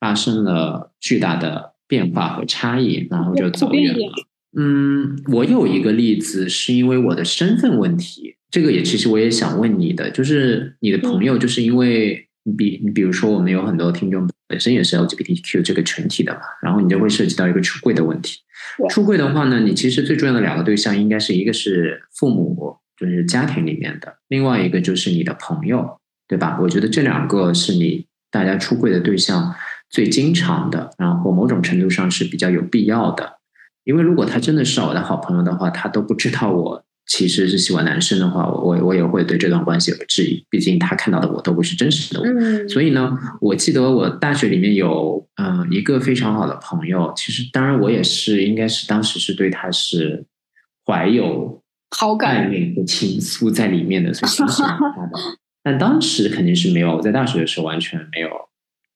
[0.00, 4.12] 发生了巨大的变化和差异，然后就走远了。
[4.58, 14.28] 嗯，我有一个例子，是因为我的身份问题，这个也其实我也想问你的，就是你的朋友，就是因为你比你比如说，我们有很多听众。
[14.46, 18.40] 本身也是 LGBTQ 这个群体的嘛，然后你就会涉及到一个出柜的问题。
[18.90, 26.58] 出柜的话呢，你其实最重要的两个对象，应该是一个是父母，就是家庭里面的；另外一个就是你的朋友，对吧？
[26.60, 29.54] 我觉得这两个是你大家出柜的对象
[29.90, 33.38] 最经常的，然后某种程度上是比较有必要的。
[33.84, 36.83] 因为如果他真的是我的好朋友的话，他都不知道我。
[37.06, 40.44] 其实是喜欢男生的话，我我也会对这段关系有质疑。
[40.48, 47.12] 毕竟他看到的我都不是真实的我，所以呢，我记得我大学里面有嗯一个非常好的朋友。
[47.16, 50.24] 其实当然我也是，应该是当时是对他是
[50.86, 55.18] 怀有好感、暧昧和情愫在里面的，所以喜欢他的。
[55.62, 58.28] 但当时肯定是没有，我在大学的时候完全没有。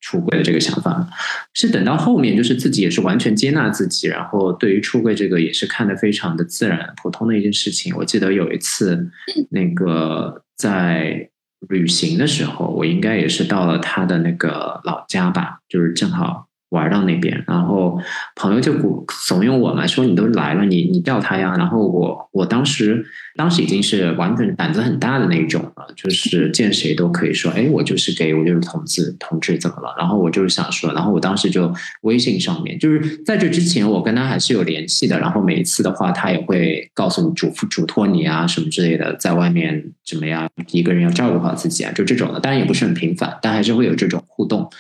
[0.01, 1.09] 出柜的这个想法，
[1.55, 7.95] 是等到后面，就是自己也是完全接纳自己，然后对于出柜这个也是看得非常的自然、普通的一件事情。
[7.97, 9.11] 我记得有一次，
[9.51, 11.29] 那个在
[11.69, 16.48] 旅行的时候，我应该也是到了他的那个老家吧，就是正好。
[16.71, 17.99] 玩到那边，然后
[18.37, 21.55] 朋友就鼓怂恿我嘛，说你都来了，你你叫他呀。
[21.57, 23.05] 然后我我当时
[23.37, 29.95] 当时已经是完全胆子很大的那种了，就是见谁都可以说，哎，我就是 gay，我就是同志，同志怎么了？
[29.99, 35.19] 然后我就是想说，然后我当时就微信上面，就是在这之前我跟他还是有联系的。
[35.19, 42.41] 然后每一次的话，他也会告诉你嘱咐嘱托你啊什么之类的，在外面怎么样，一个人要照顾好自己啊，就这种的。
[42.41, 44.71] 当然也不是很频繁，但还是会有这种互动。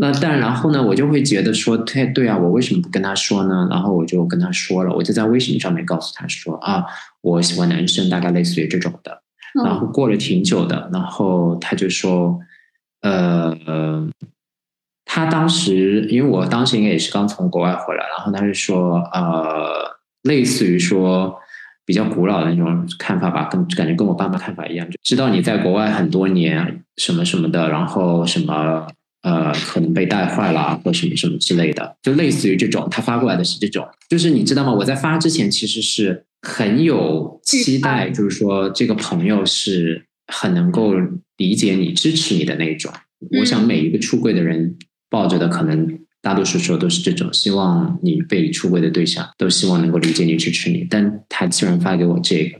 [0.00, 3.66] 那但然后呢，我就会觉得说，对对啊，我为什么不跟他说呢？
[3.70, 6.84] 然后我就跟他说了，我就在微信上面告诉他说啊，
[7.20, 9.22] 我喜欢男生，大概类似于这种的。
[9.64, 12.38] 然后过了挺久的，然后他就说，
[13.02, 13.56] 呃，
[15.04, 21.36] 他当时因为我当时应该也是刚从国外回来，然后他就说，呃，类似于说
[21.84, 28.86] 比较古老的那种看法吧，跟感觉跟我爸妈看法一样，就知道你在国外很多年什么什么的，然后什么。
[29.22, 32.86] 呃，可能被带坏了，或什么什么之类的，就类似于这种。
[32.90, 34.72] 他发过来的是这种，就是你知道吗？
[34.72, 40.94] 我在发之前其实是很有期待，就是说这个朋友是很能够
[41.36, 42.92] 理解你、支持你的那种。
[43.38, 44.76] 我想每一个出柜的人
[45.08, 50.84] 抱着的可能大多数时候都是这种，希望你被出柜的对象都希望能够理解你、支持你。
[50.90, 52.58] 但他竟然发给我这个，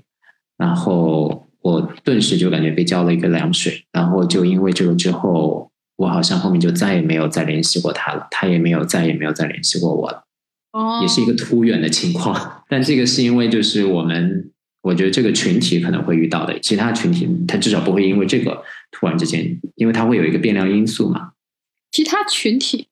[0.57, 3.85] 然后我顿时就感觉被浇了一个凉水。
[3.91, 5.72] 然后就因为这个之后，
[6.03, 10.25] 我好像后面就再也没有再联系过他了，他也没有再也没有再联系过我了。
[10.73, 14.51] 哦，也是一个突远的情况， 但这个是因为就是我们，
[14.83, 21.33] 我觉得这个群体可能会遇到的，其他群体他至少不会因为这个突然之间，因为他会有一个变量因素嘛。
[21.93, 22.89] 其他群体，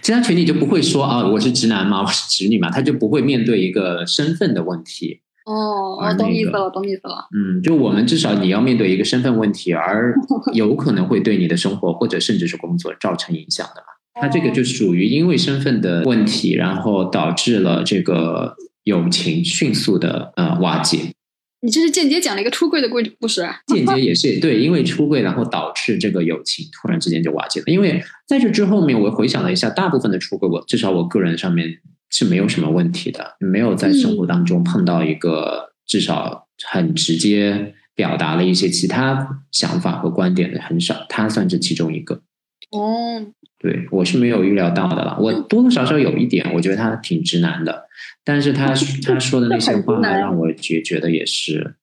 [0.00, 5.22] 其他群体就不会说啊，我是直男嘛，我是直女嘛，他就不会面对一个身份的问题。
[5.44, 7.28] 哦，我懂意思了，懂意思了。
[7.34, 10.14] 嗯，就我们至少你要面对一个身份问题，而
[10.54, 13.86] 有可能会对你的生活或者甚至是工作造成影响的嘛。
[14.20, 18.54] 他这个就属于因为身份的问题，然后导致了这个
[18.84, 21.12] 友情迅速的呃瓦解。
[21.60, 23.56] 你这是间接讲了一个出柜的故故事啊？
[23.66, 27.64] 间接也是对，因为出柜，然后导致这个友情突然之间就瓦解了。
[27.66, 31.80] 因为在这之后面，我回想了一下，大部分的出柜，我至少我个人上面
[32.14, 42.22] 是没有什么问题的，没有在生活当中碰到一个至少很直接表达了一些其他想法和观点的很少，他算是其中一个。
[42.70, 43.26] 哦。
[43.58, 45.18] 对，我是没有预料到的了。
[45.18, 47.84] 我多多少少有一点，我觉得他挺直男的，
[48.22, 48.66] 但是他
[49.02, 51.74] 他说的那些话让我觉觉得也是，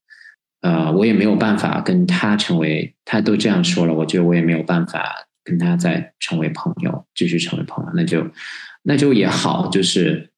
[0.62, 5.12] 呃，我也没有办法跟他成为，他都这样说了，我觉得我也没有办法
[5.44, 8.24] 跟他再成为朋友，继续成为朋友，那就
[8.84, 10.32] 那就也好，就是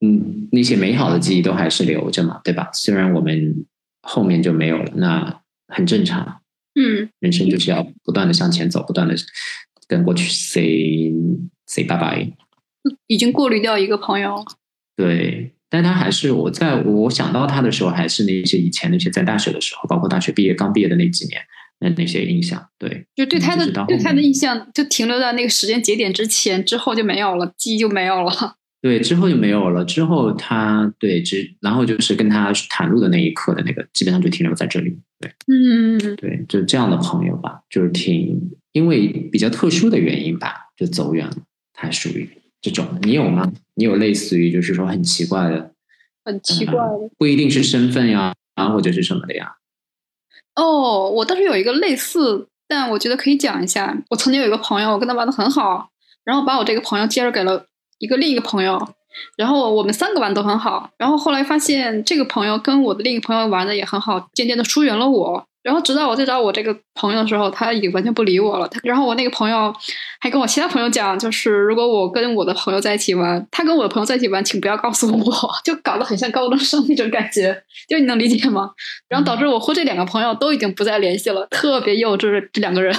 [0.00, 2.70] 嗯，那些美好的记忆都还是留着嘛，对吧？
[2.72, 3.66] 虽然我们
[4.02, 6.42] 后面就没有了，那很正常，
[6.74, 9.14] 嗯，人生就是要不断的向前走，不断的。
[9.88, 11.12] 跟过去 say
[11.66, 12.32] say bye bye，
[13.08, 14.44] 已经过滤掉一个朋友。
[14.94, 21.42] 对，但他还是我在我想到他的时候，还是那些以前那些在大学的时候，包括大学毕业刚毕业的那几年，
[21.80, 22.68] 那那些印象。
[22.78, 28.56] 对，就对他的对他的印象就停留在那个时间节点之前，之后就没有了，记忆就没有了。
[28.80, 29.84] 对，之后就没有了。
[29.84, 34.96] 之后他对只然后就是跟他袒露的那一刻的那个，基本上就停留在这里。
[35.18, 38.50] 对，嗯，对，就这样的朋友吧，就是挺。
[38.72, 41.36] 因为比较特殊的原因吧，就走远了。
[41.74, 42.30] 他属于
[42.62, 43.52] 这种，你有吗？
[43.74, 45.72] 你有类似于就是说很奇怪的，
[46.24, 49.54] 很奇怪的，不一定是身份呀，啊或者是什么的呀？
[50.56, 53.96] 哦，我倒是有一个类似，但我觉得可以讲一下。
[54.10, 55.88] 我曾经有一个朋友，我跟他玩的很好，
[56.24, 57.66] 然后把我这个朋友介绍给了
[57.98, 58.88] 一个另一个朋友，
[59.36, 65.46] 然后我们三个玩都很好，然后后来发现这个朋友跟我的另一个朋友玩的也很好，渐渐的疏远了我。
[65.62, 68.66] 然后直到我再找我这个朋友的时候，他已经完全不理我了。
[68.68, 69.70] 他然后我那个朋友
[70.20, 77.62] 还跟我其他朋友讲，就是如果我跟我的朋友在一起玩，他跟我的朋友在一起玩，请不要告诉我，就搞得很像高中生那种感觉。
[77.88, 78.70] 就你能理解吗？
[79.08, 82.48] 然后导致我和这两个朋友都已经不再联系了，特别幼稚。
[82.52, 82.94] 这两个人，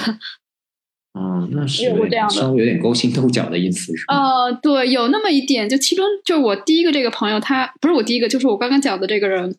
[1.18, 1.82] 嗯， 那是
[2.30, 4.14] 稍微有点勾心斗角的意思，是吧？
[4.14, 5.68] 呃，对，有那么一点。
[5.68, 9.52] 就其中，就是我第一个这个朋友，他不是我第一个，就是我刚刚讲的这个人，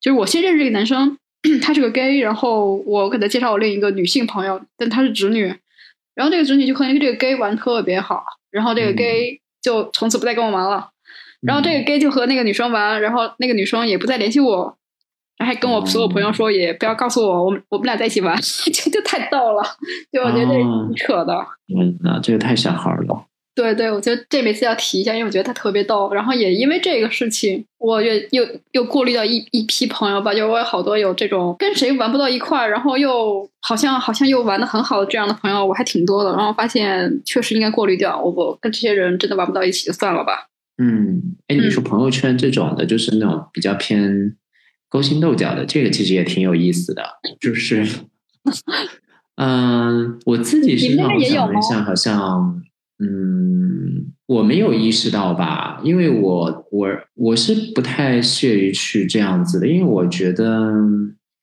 [0.00, 1.18] 就是我先认识这个男生。
[1.62, 5.44] 他是个 gay，然后我给他介绍我另一个女性朋友，但她是直女，
[6.14, 10.90] 然后这个直女就和这个 gay 玩特别好，然后这个 gay 就从此不再跟我玩了，
[11.42, 14.78] 然后这个 gay 就和那个女生玩，然后那个女生也不再联系我，
[15.38, 19.62] 还跟我所有朋友说也不要告诉我，我们我们俩在一起玩， 就就太逗了，
[20.10, 21.34] 就我觉得挺扯的，
[21.78, 23.26] 嗯，那这个太小孩了。
[23.54, 26.12] 对对，我觉得这每次要提一下，因为我觉得他特别逗。
[26.12, 36.32] 然后也因为这个事情，我也又又过滤掉一一批朋友吧，就我有好多有这种跟谁玩不到一块儿，然后又好像好像又玩的很好的这样的朋友，我还挺多的。
[36.32, 40.48] 然后发现确实应该过滤掉，我我跟这些人真的玩不到一起，就算了吧。
[40.78, 44.34] 嗯，哎，你说朋友圈这种的，就是那种比较偏
[44.88, 47.04] 勾心斗角的，这个其实也挺有意思的。
[47.40, 47.86] 就是，
[49.40, 51.22] 嗯，我自己是想了一
[51.62, 52.60] 下，好像。
[53.00, 60.72] 嗯，我没有意识到吧，因为我我我是不太屑于去这样子的，因为我觉得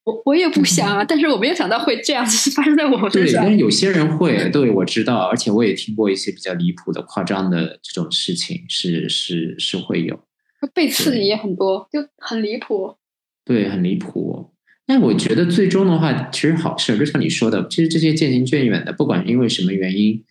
[0.06, 3.44] 我我也不想啊，但是我没有想到会这样子发生在我身上。
[3.44, 10.18] 对，但是有些人会，对我知道，而且我也听过一些比较离谱的、夸张的这种事情，是是是会有
[10.74, 12.96] 被刺激也很多，就很离谱。
[13.44, 14.52] 对，很离谱。
[14.88, 20.24] 但我觉得最终的话，其实好事，就像你说的，其实这些渐行渐远的，不管因为什么原因。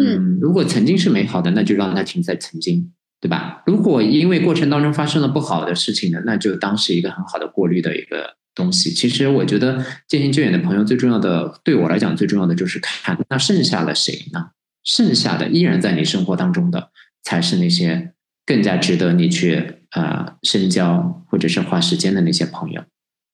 [0.00, 3.62] 嗯，如果曾经是美好的，那就让它停在曾经，对吧？
[3.66, 8.90] 如果因为过程当中发生了不好的事情呢，那就当是一个很好的过滤的一个东西。
[8.90, 14.52] 其实我觉得渐行渐远的朋友，最重要的对我来讲，最重要的就是看那剩下了谁呢？
[14.82, 16.90] 剩下的依然在你生活当中的，
[17.22, 18.14] 才是那些
[18.46, 22.82] 更加值得你去呃深交或者是花时间的那些朋友。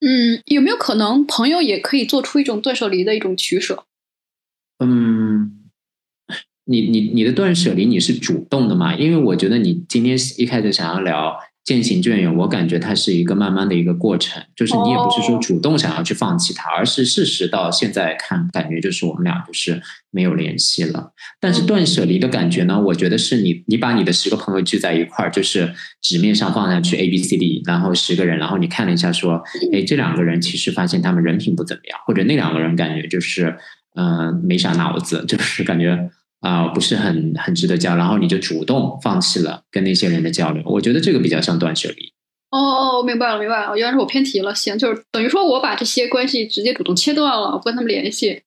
[0.00, 3.84] 嗯，有没有可能朋友也可以做出一种断舍离的一种取舍？
[4.78, 5.54] 嗯。
[6.70, 8.94] 你你你的断舍离你是主动的嘛？
[8.94, 21.12] 因为我觉得你今天一开始想要聊渐行渐远，我感觉它是一个慢慢的一个过程，就是你也不是说主动想要去放弃它，而是事实到现在看，感觉就是我们俩就是没有联系了。
[21.40, 29.42] 但是断舍离的感觉呢，我觉得是你你把你的十个朋友聚在一块儿，就是纸面上放下去 A B C D，然后十个人，然后你看了一下说，
[29.72, 33.56] 哎，这两个人其实发现他们人品不怎么样，或者那两个人感觉就是
[33.94, 36.10] 嗯没啥脑子，就是感觉。
[36.40, 42.12] 啊，不是很很值得交，然后你就主动放弃了跟那些人的交流，我觉得这个比较像断舍离。
[42.50, 44.54] 哦哦，明白了明白了，原来是我偏题了。
[44.54, 48.42] 行，就是等于说我把这些关系直接主动切断了，不跟他们联系。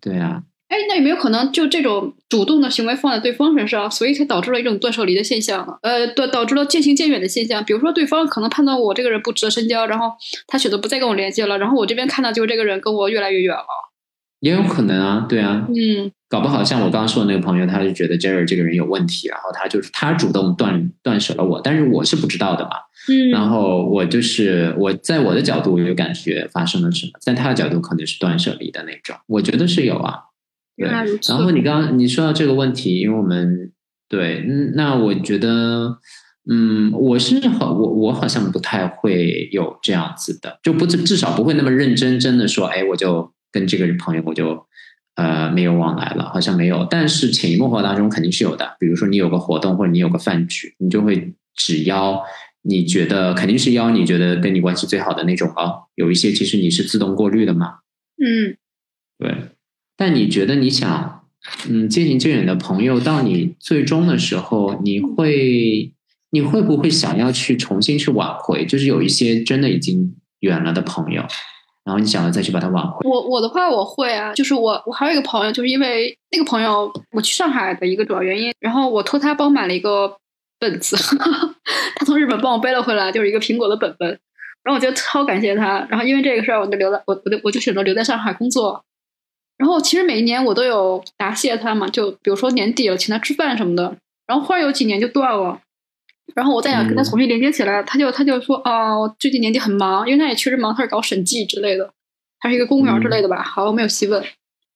[0.00, 0.42] 对啊。
[0.68, 5.78] 哎，那有没有可能就这种主动的行为放在对方身上，所以才导致了一种断舍离的现象呢？
[5.80, 7.64] 呃，导导致了渐行渐远的现象。
[7.64, 10.12] 比如说，对方可能判断我这个人不值得深交，然后
[10.46, 13.64] 他选择不再跟我联系了，然后我这边看到就是这个人跟我越来越远了。
[14.40, 16.12] 也有可能啊，对啊，嗯。
[16.28, 22.70] 搞不好像我刚刚说的那个朋友，他就觉得 Jerry 这个人有问题，然后他就是他主动断断舍了我，但是我是不知道的嘛。
[23.08, 30.18] 嗯，然后我就是我在我的角度有感觉发生了什么，在他的角度可能是断舍离的那种，我觉得是有啊。
[30.76, 33.72] 对，然后你刚刚你说到这个问题，因为我们
[34.06, 35.96] 对，嗯，那我觉得，
[36.50, 44.66] 嗯，我是好，我我好像不太会有这样子的，就不至至少不会那么认真真的说，哎，我就跟这个朋友我就。
[45.18, 46.86] 呃，没有往来了，好像没有。
[46.88, 48.76] 但是潜移默化当中肯定是有的。
[48.78, 52.22] 比如说你有个活动，或者你有个饭局，你就会只邀
[52.62, 55.90] 你觉得肯定是邀你觉得跟你关系最好的那种啊。
[55.96, 57.78] 有一些其实你是自动过滤的嘛。
[58.22, 58.56] 嗯，
[59.18, 59.34] 对。
[59.96, 61.24] 但你觉得你想
[61.68, 65.92] 嗯渐行渐远的朋友，到你最终的时候，你会
[66.30, 68.64] 你会不会想要去重新去挽回？
[68.64, 71.26] 就是有一些真的已经远了的朋友。
[71.88, 73.08] 然后你想要再去把它挽回？
[73.08, 80.14] 我我的话我会啊，就是我我还有一个朋友，就是因为那个朋友我去上海的一个主要原因，然后我托他帮我买了一个
[80.58, 80.98] 本子，
[81.96, 84.06] 他从日本帮我背了回来，就是一个苹果的本本，
[84.62, 88.84] 然后我觉得超感谢他，然后因为这个事儿我就留在我我就我就选择留在上海工作，
[89.56, 95.60] 然后其实每一年我都有答谢他嘛，就比如说年底了请他吃饭什么的，然后忽然有几年就断了。
[96.34, 101.90] 然后我再想跟他重新连接起来，他就他就说哦，最近年纪很忙，因为他也确实忙，他是搞审计之类的，
[102.38, 103.42] 他是一个公务员之类的吧。
[103.42, 104.22] 好，我没有细问，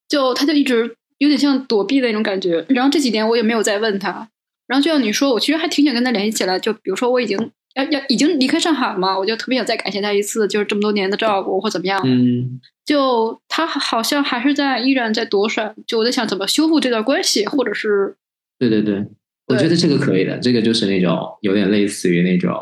[0.09, 2.64] 就他就一直有点像躲避的那种感觉。
[2.68, 4.28] 然后这几年我也没有再问他。
[4.66, 6.59] 然后就像你说，我其实还挺想跟他联系起来。
[6.59, 7.38] 就比如说我已经
[7.74, 12.00] 要要已经离开上海嘛，我就特别想再感谢他一次，就是这么多年的照顾或怎么样。
[12.05, 15.74] 嗯，就他好像还是在依然在躲闪。
[15.86, 18.16] 就我在想怎么修复这段关系，或者是
[18.59, 19.05] 对对对。
[19.53, 22.53] 我觉得这个可以的，这个就是那种有点类似于那种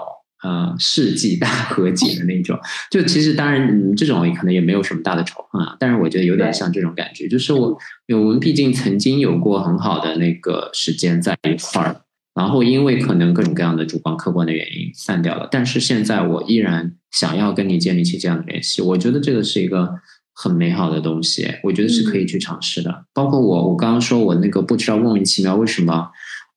[0.43, 2.59] 呃世纪大和解的那种。
[2.91, 7.79] 就其实当然，嗯这种可能也没有什么大的仇恨啊，但是我觉得有点像这种感觉，就是我
[8.09, 12.01] 我们毕竟曾经有过很好的那个时间在一块儿，
[12.35, 19.95] 然后因为可能各种各样的主观客观的原因散掉了，但是现在我依然想要跟你建立起这样的联系，我觉得这个是一个
[20.33, 23.05] 很美好的东西，我觉得是可以去尝试的。
[23.13, 26.09] 包括我，我刚刚说我那个不知道莫名其妙为什么。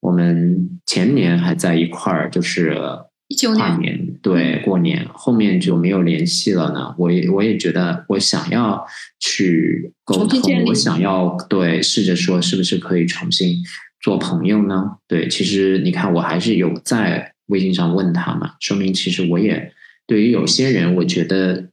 [0.04, 2.78] 我们前年还在一块儿，就是
[3.56, 6.94] 跨年，对过年，后面就没有联系了呢。
[6.98, 8.86] 我也我也觉得，我想要
[9.18, 13.56] 去沟通，我想要对试着说，是不是可以重新
[14.02, 14.98] 做朋友呢？
[15.08, 19.72] 对，其实你看，我还是有在微信上问他嘛，说明其实我也
[20.06, 21.70] 对于有些人，我觉得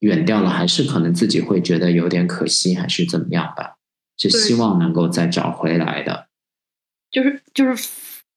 [0.00, 3.76] 远掉了，还是可能自己会觉得有点可惜，还是怎么样吧？
[4.18, 6.26] 是希望能够再找回来的。
[7.10, 7.88] 就是就是，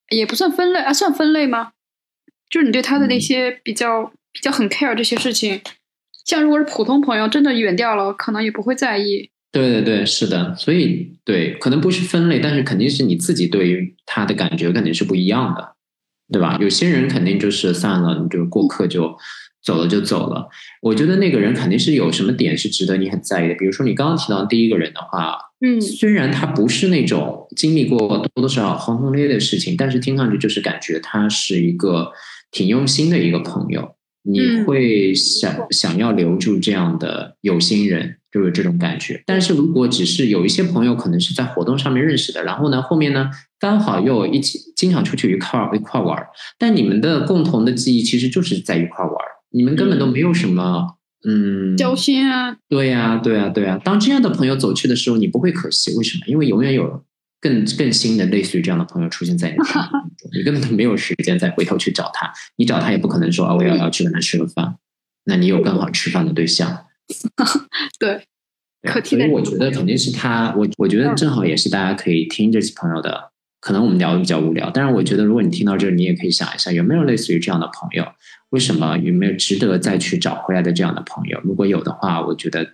[0.09, 1.71] 也不算分类啊，算分类吗？
[2.49, 5.61] 就是你对他的那些比较比较很 care 这些事情，
[6.25, 9.29] 像如果是普通朋友，真的远掉了，可能也不会在意。
[9.51, 15.75] 对对对，是的，所以对，可能不是分类，但是肯定是你自己对于他的感觉肯定是不一样的，
[16.31, 16.57] 对吧？
[16.59, 19.17] 有些人肯定就是散了，你就过客就。
[19.65, 20.49] 走了就走了，
[20.81, 23.55] 我觉得那个人肯定是有什么点是值得你很在意的。
[23.55, 32.11] 比如说你刚刚提到第一个人的话，嗯，虽然他不是那种经历过多多少少轰轰烈烈的事情，但是听上去就是感觉他是一个
[32.51, 33.95] 挺用心的一个朋友。
[34.25, 39.21] 你会想想要留住这样的有心人，就是这种感觉。
[39.25, 46.17] 但是如果只是有一些朋友可能是在活动上面认识的，然后呢后面呢刚好又一起经常出去一块一块玩，
[46.57, 49.13] 但你们的共同的记忆其实就是在一块玩。
[49.51, 50.95] 你们根本都没有什么，
[51.25, 52.57] 嗯，交心啊。
[52.67, 53.79] 对呀，对呀，对呀。
[53.83, 56.25] 当这样的朋友走去的时候，你不会可惜，为什么？
[56.27, 57.03] 因为永远有
[57.39, 62.31] 更更新的类似于这样的朋友出现在你的生命中，你根本都没有时间再回头去找他。
[62.57, 64.75] 你找他也不可能说啊，我要要去跟他吃个饭，
[65.25, 66.85] 那你有更好吃饭的对象。
[67.99, 68.23] 对，
[68.83, 69.25] 可替代。
[69.25, 73.32] 所以我觉得肯定是他，我我觉得正好也是大家可以听这些朋友的。
[73.63, 78.05] 可能我们聊的比较无聊，但是我觉得如果你听到这，你也可以想一下，有没有类似于这样的朋友？
[78.49, 81.39] 为什么有没有值得再去找回来的这样的朋友？
[81.45, 82.73] 如果有的话，我觉得，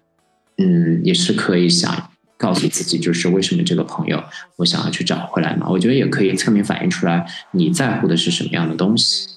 [0.58, 4.24] 嗯，也是可以想告诉自己，就是为什么这个朋友
[4.56, 5.70] 我想要去找回来嘛？
[5.70, 9.28] 我觉得也可以侧面反映出来你在乎的是什么样的东西。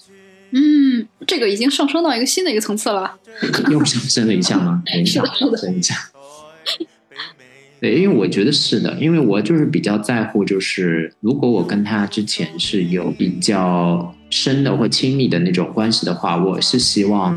[0.52, 3.14] 嗯，这个已经上升到一个新的一个层次了，
[3.70, 4.82] 又上升了一下吗？
[5.04, 5.94] 是的，是的，升一下。
[7.82, 17.36] 对，因为我觉得是的，因为我就是比较在乎，就是如果我跟他之前是有比较深的或亲密的那种关系的话，我是希望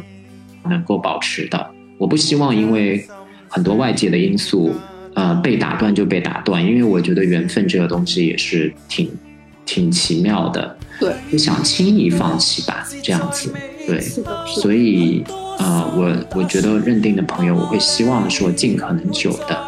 [0.69, 1.71] 能够保持的。
[1.97, 3.03] 我不希望因为
[3.49, 4.71] 很多外界的因素，
[5.15, 6.63] 呃，被打断就被打断。
[6.63, 9.09] 因为我觉得缘分这个东西也是挺
[9.65, 13.51] 挺奇妙的，对，不想轻易放弃吧，这样子，
[13.87, 13.99] 对，
[14.61, 15.23] 所以，
[15.57, 19.64] 呃，我我觉得认定的朋友，我会希望说尽可能久的。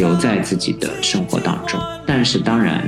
[0.00, 2.82] 留在自己的生活当中，但是当然，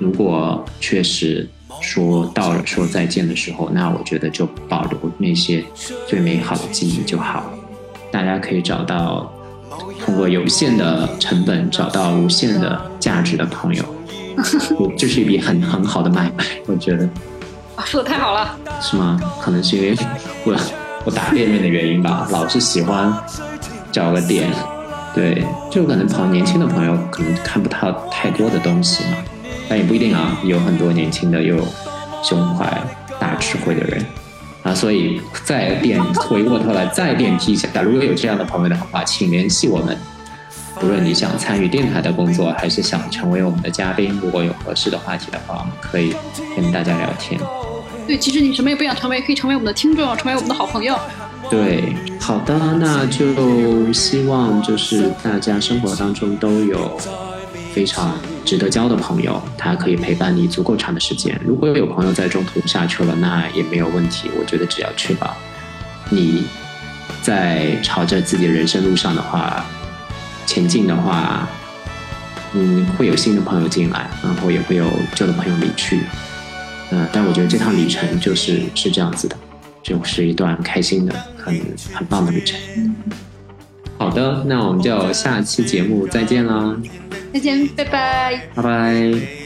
[0.00, 1.48] 如果确实
[1.80, 5.62] 说到了说再见的时候，那我觉得就保留那些
[6.08, 7.50] 最美好的记忆就好了。
[8.10, 9.32] 大家可以找到
[10.04, 13.84] 通过有限的成本找到无限的价值的朋友，
[14.98, 17.08] 这是一笔很很好的买卖，我觉得。
[17.76, 18.58] 啊，说的太好了。
[18.80, 19.20] 是吗？
[19.40, 19.96] 可能是因为
[20.42, 20.56] 我
[21.04, 23.16] 我打店面的原因吧，老是喜欢
[23.92, 24.50] 找个点。
[25.14, 29.16] 对，就可能朋年轻的朋友可能看不到太多的东西嘛，
[29.68, 31.56] 但也不一定啊，有很多年轻的又
[32.22, 32.66] 胸怀
[33.18, 34.06] 大智慧的人
[34.62, 39.96] 啊，所以再点回过头来再点提一下，如果有这样的朋友的话，请联系我们。
[40.82, 46.14] 无论你想参与电台的工作，还是想成为我们的嘉宾，如果有合适的话题的话，我们可以
[46.56, 47.38] 跟大家聊天。
[48.06, 50.98] 对，其实你什么也不想成为，可以成为我们的听众，成为我们的好朋友。
[51.50, 56.96] 对，好的，那就希望就是大家生活当中都有
[57.74, 61.38] 非常值得交的朋友，他可以陪伴你足够长的时间。
[61.44, 64.30] 如果有朋友在中途下去了，那也没有问题。
[64.38, 65.36] 我觉得只要确保
[66.08, 66.44] 你
[67.20, 69.66] 在朝着自己的人生路上的话
[70.46, 71.48] 前进的话，
[72.54, 76.00] 嗯，会有新的朋友进来，然后也会有旧的朋友离去。
[76.92, 79.36] 嗯，但我觉得这趟旅程就是是这样子的。
[79.82, 81.60] 就是一段开心的、很
[81.94, 82.58] 很棒的旅程。
[83.98, 86.76] 好的，那我们就下期节目再见啦！
[87.32, 89.39] 再见，拜拜，拜拜。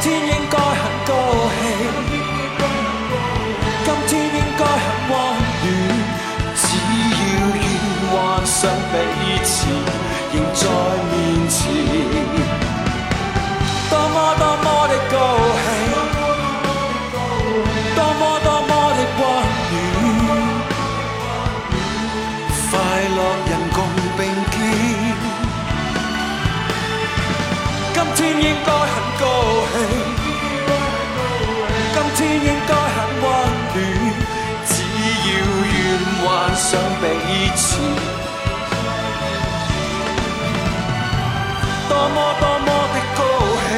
[0.00, 1.10] 今天应该很高
[1.60, 1.60] 兴，
[4.06, 5.70] 今天应该很温暖，
[6.56, 6.60] 只
[7.12, 7.22] 要
[7.54, 7.62] 愿
[8.10, 8.12] 幻
[8.44, 8.58] 想
[8.90, 8.94] 彼
[9.44, 9.52] 此。
[37.52, 37.68] 彼此。
[41.86, 43.20] 多么多么的高
[43.68, 43.70] 兴，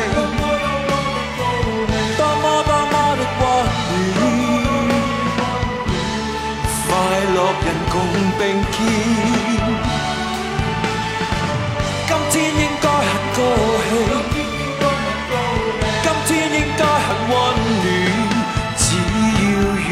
[2.16, 3.42] 多么多么的温
[4.14, 4.22] 暖，
[6.86, 6.88] 快
[7.34, 7.94] 乐人共
[8.38, 8.76] 并肩。
[12.30, 13.38] 今天应该很高
[13.88, 13.92] 兴，
[16.02, 17.32] 今天应该很温
[17.82, 17.86] 暖，
[18.76, 18.82] 只
[19.42, 19.46] 要
[19.88, 19.90] 愿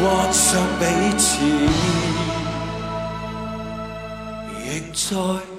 [0.00, 0.44] 幻想
[0.78, 0.82] 彼
[1.18, 1.28] 此，
[5.10, 5.49] 亦在。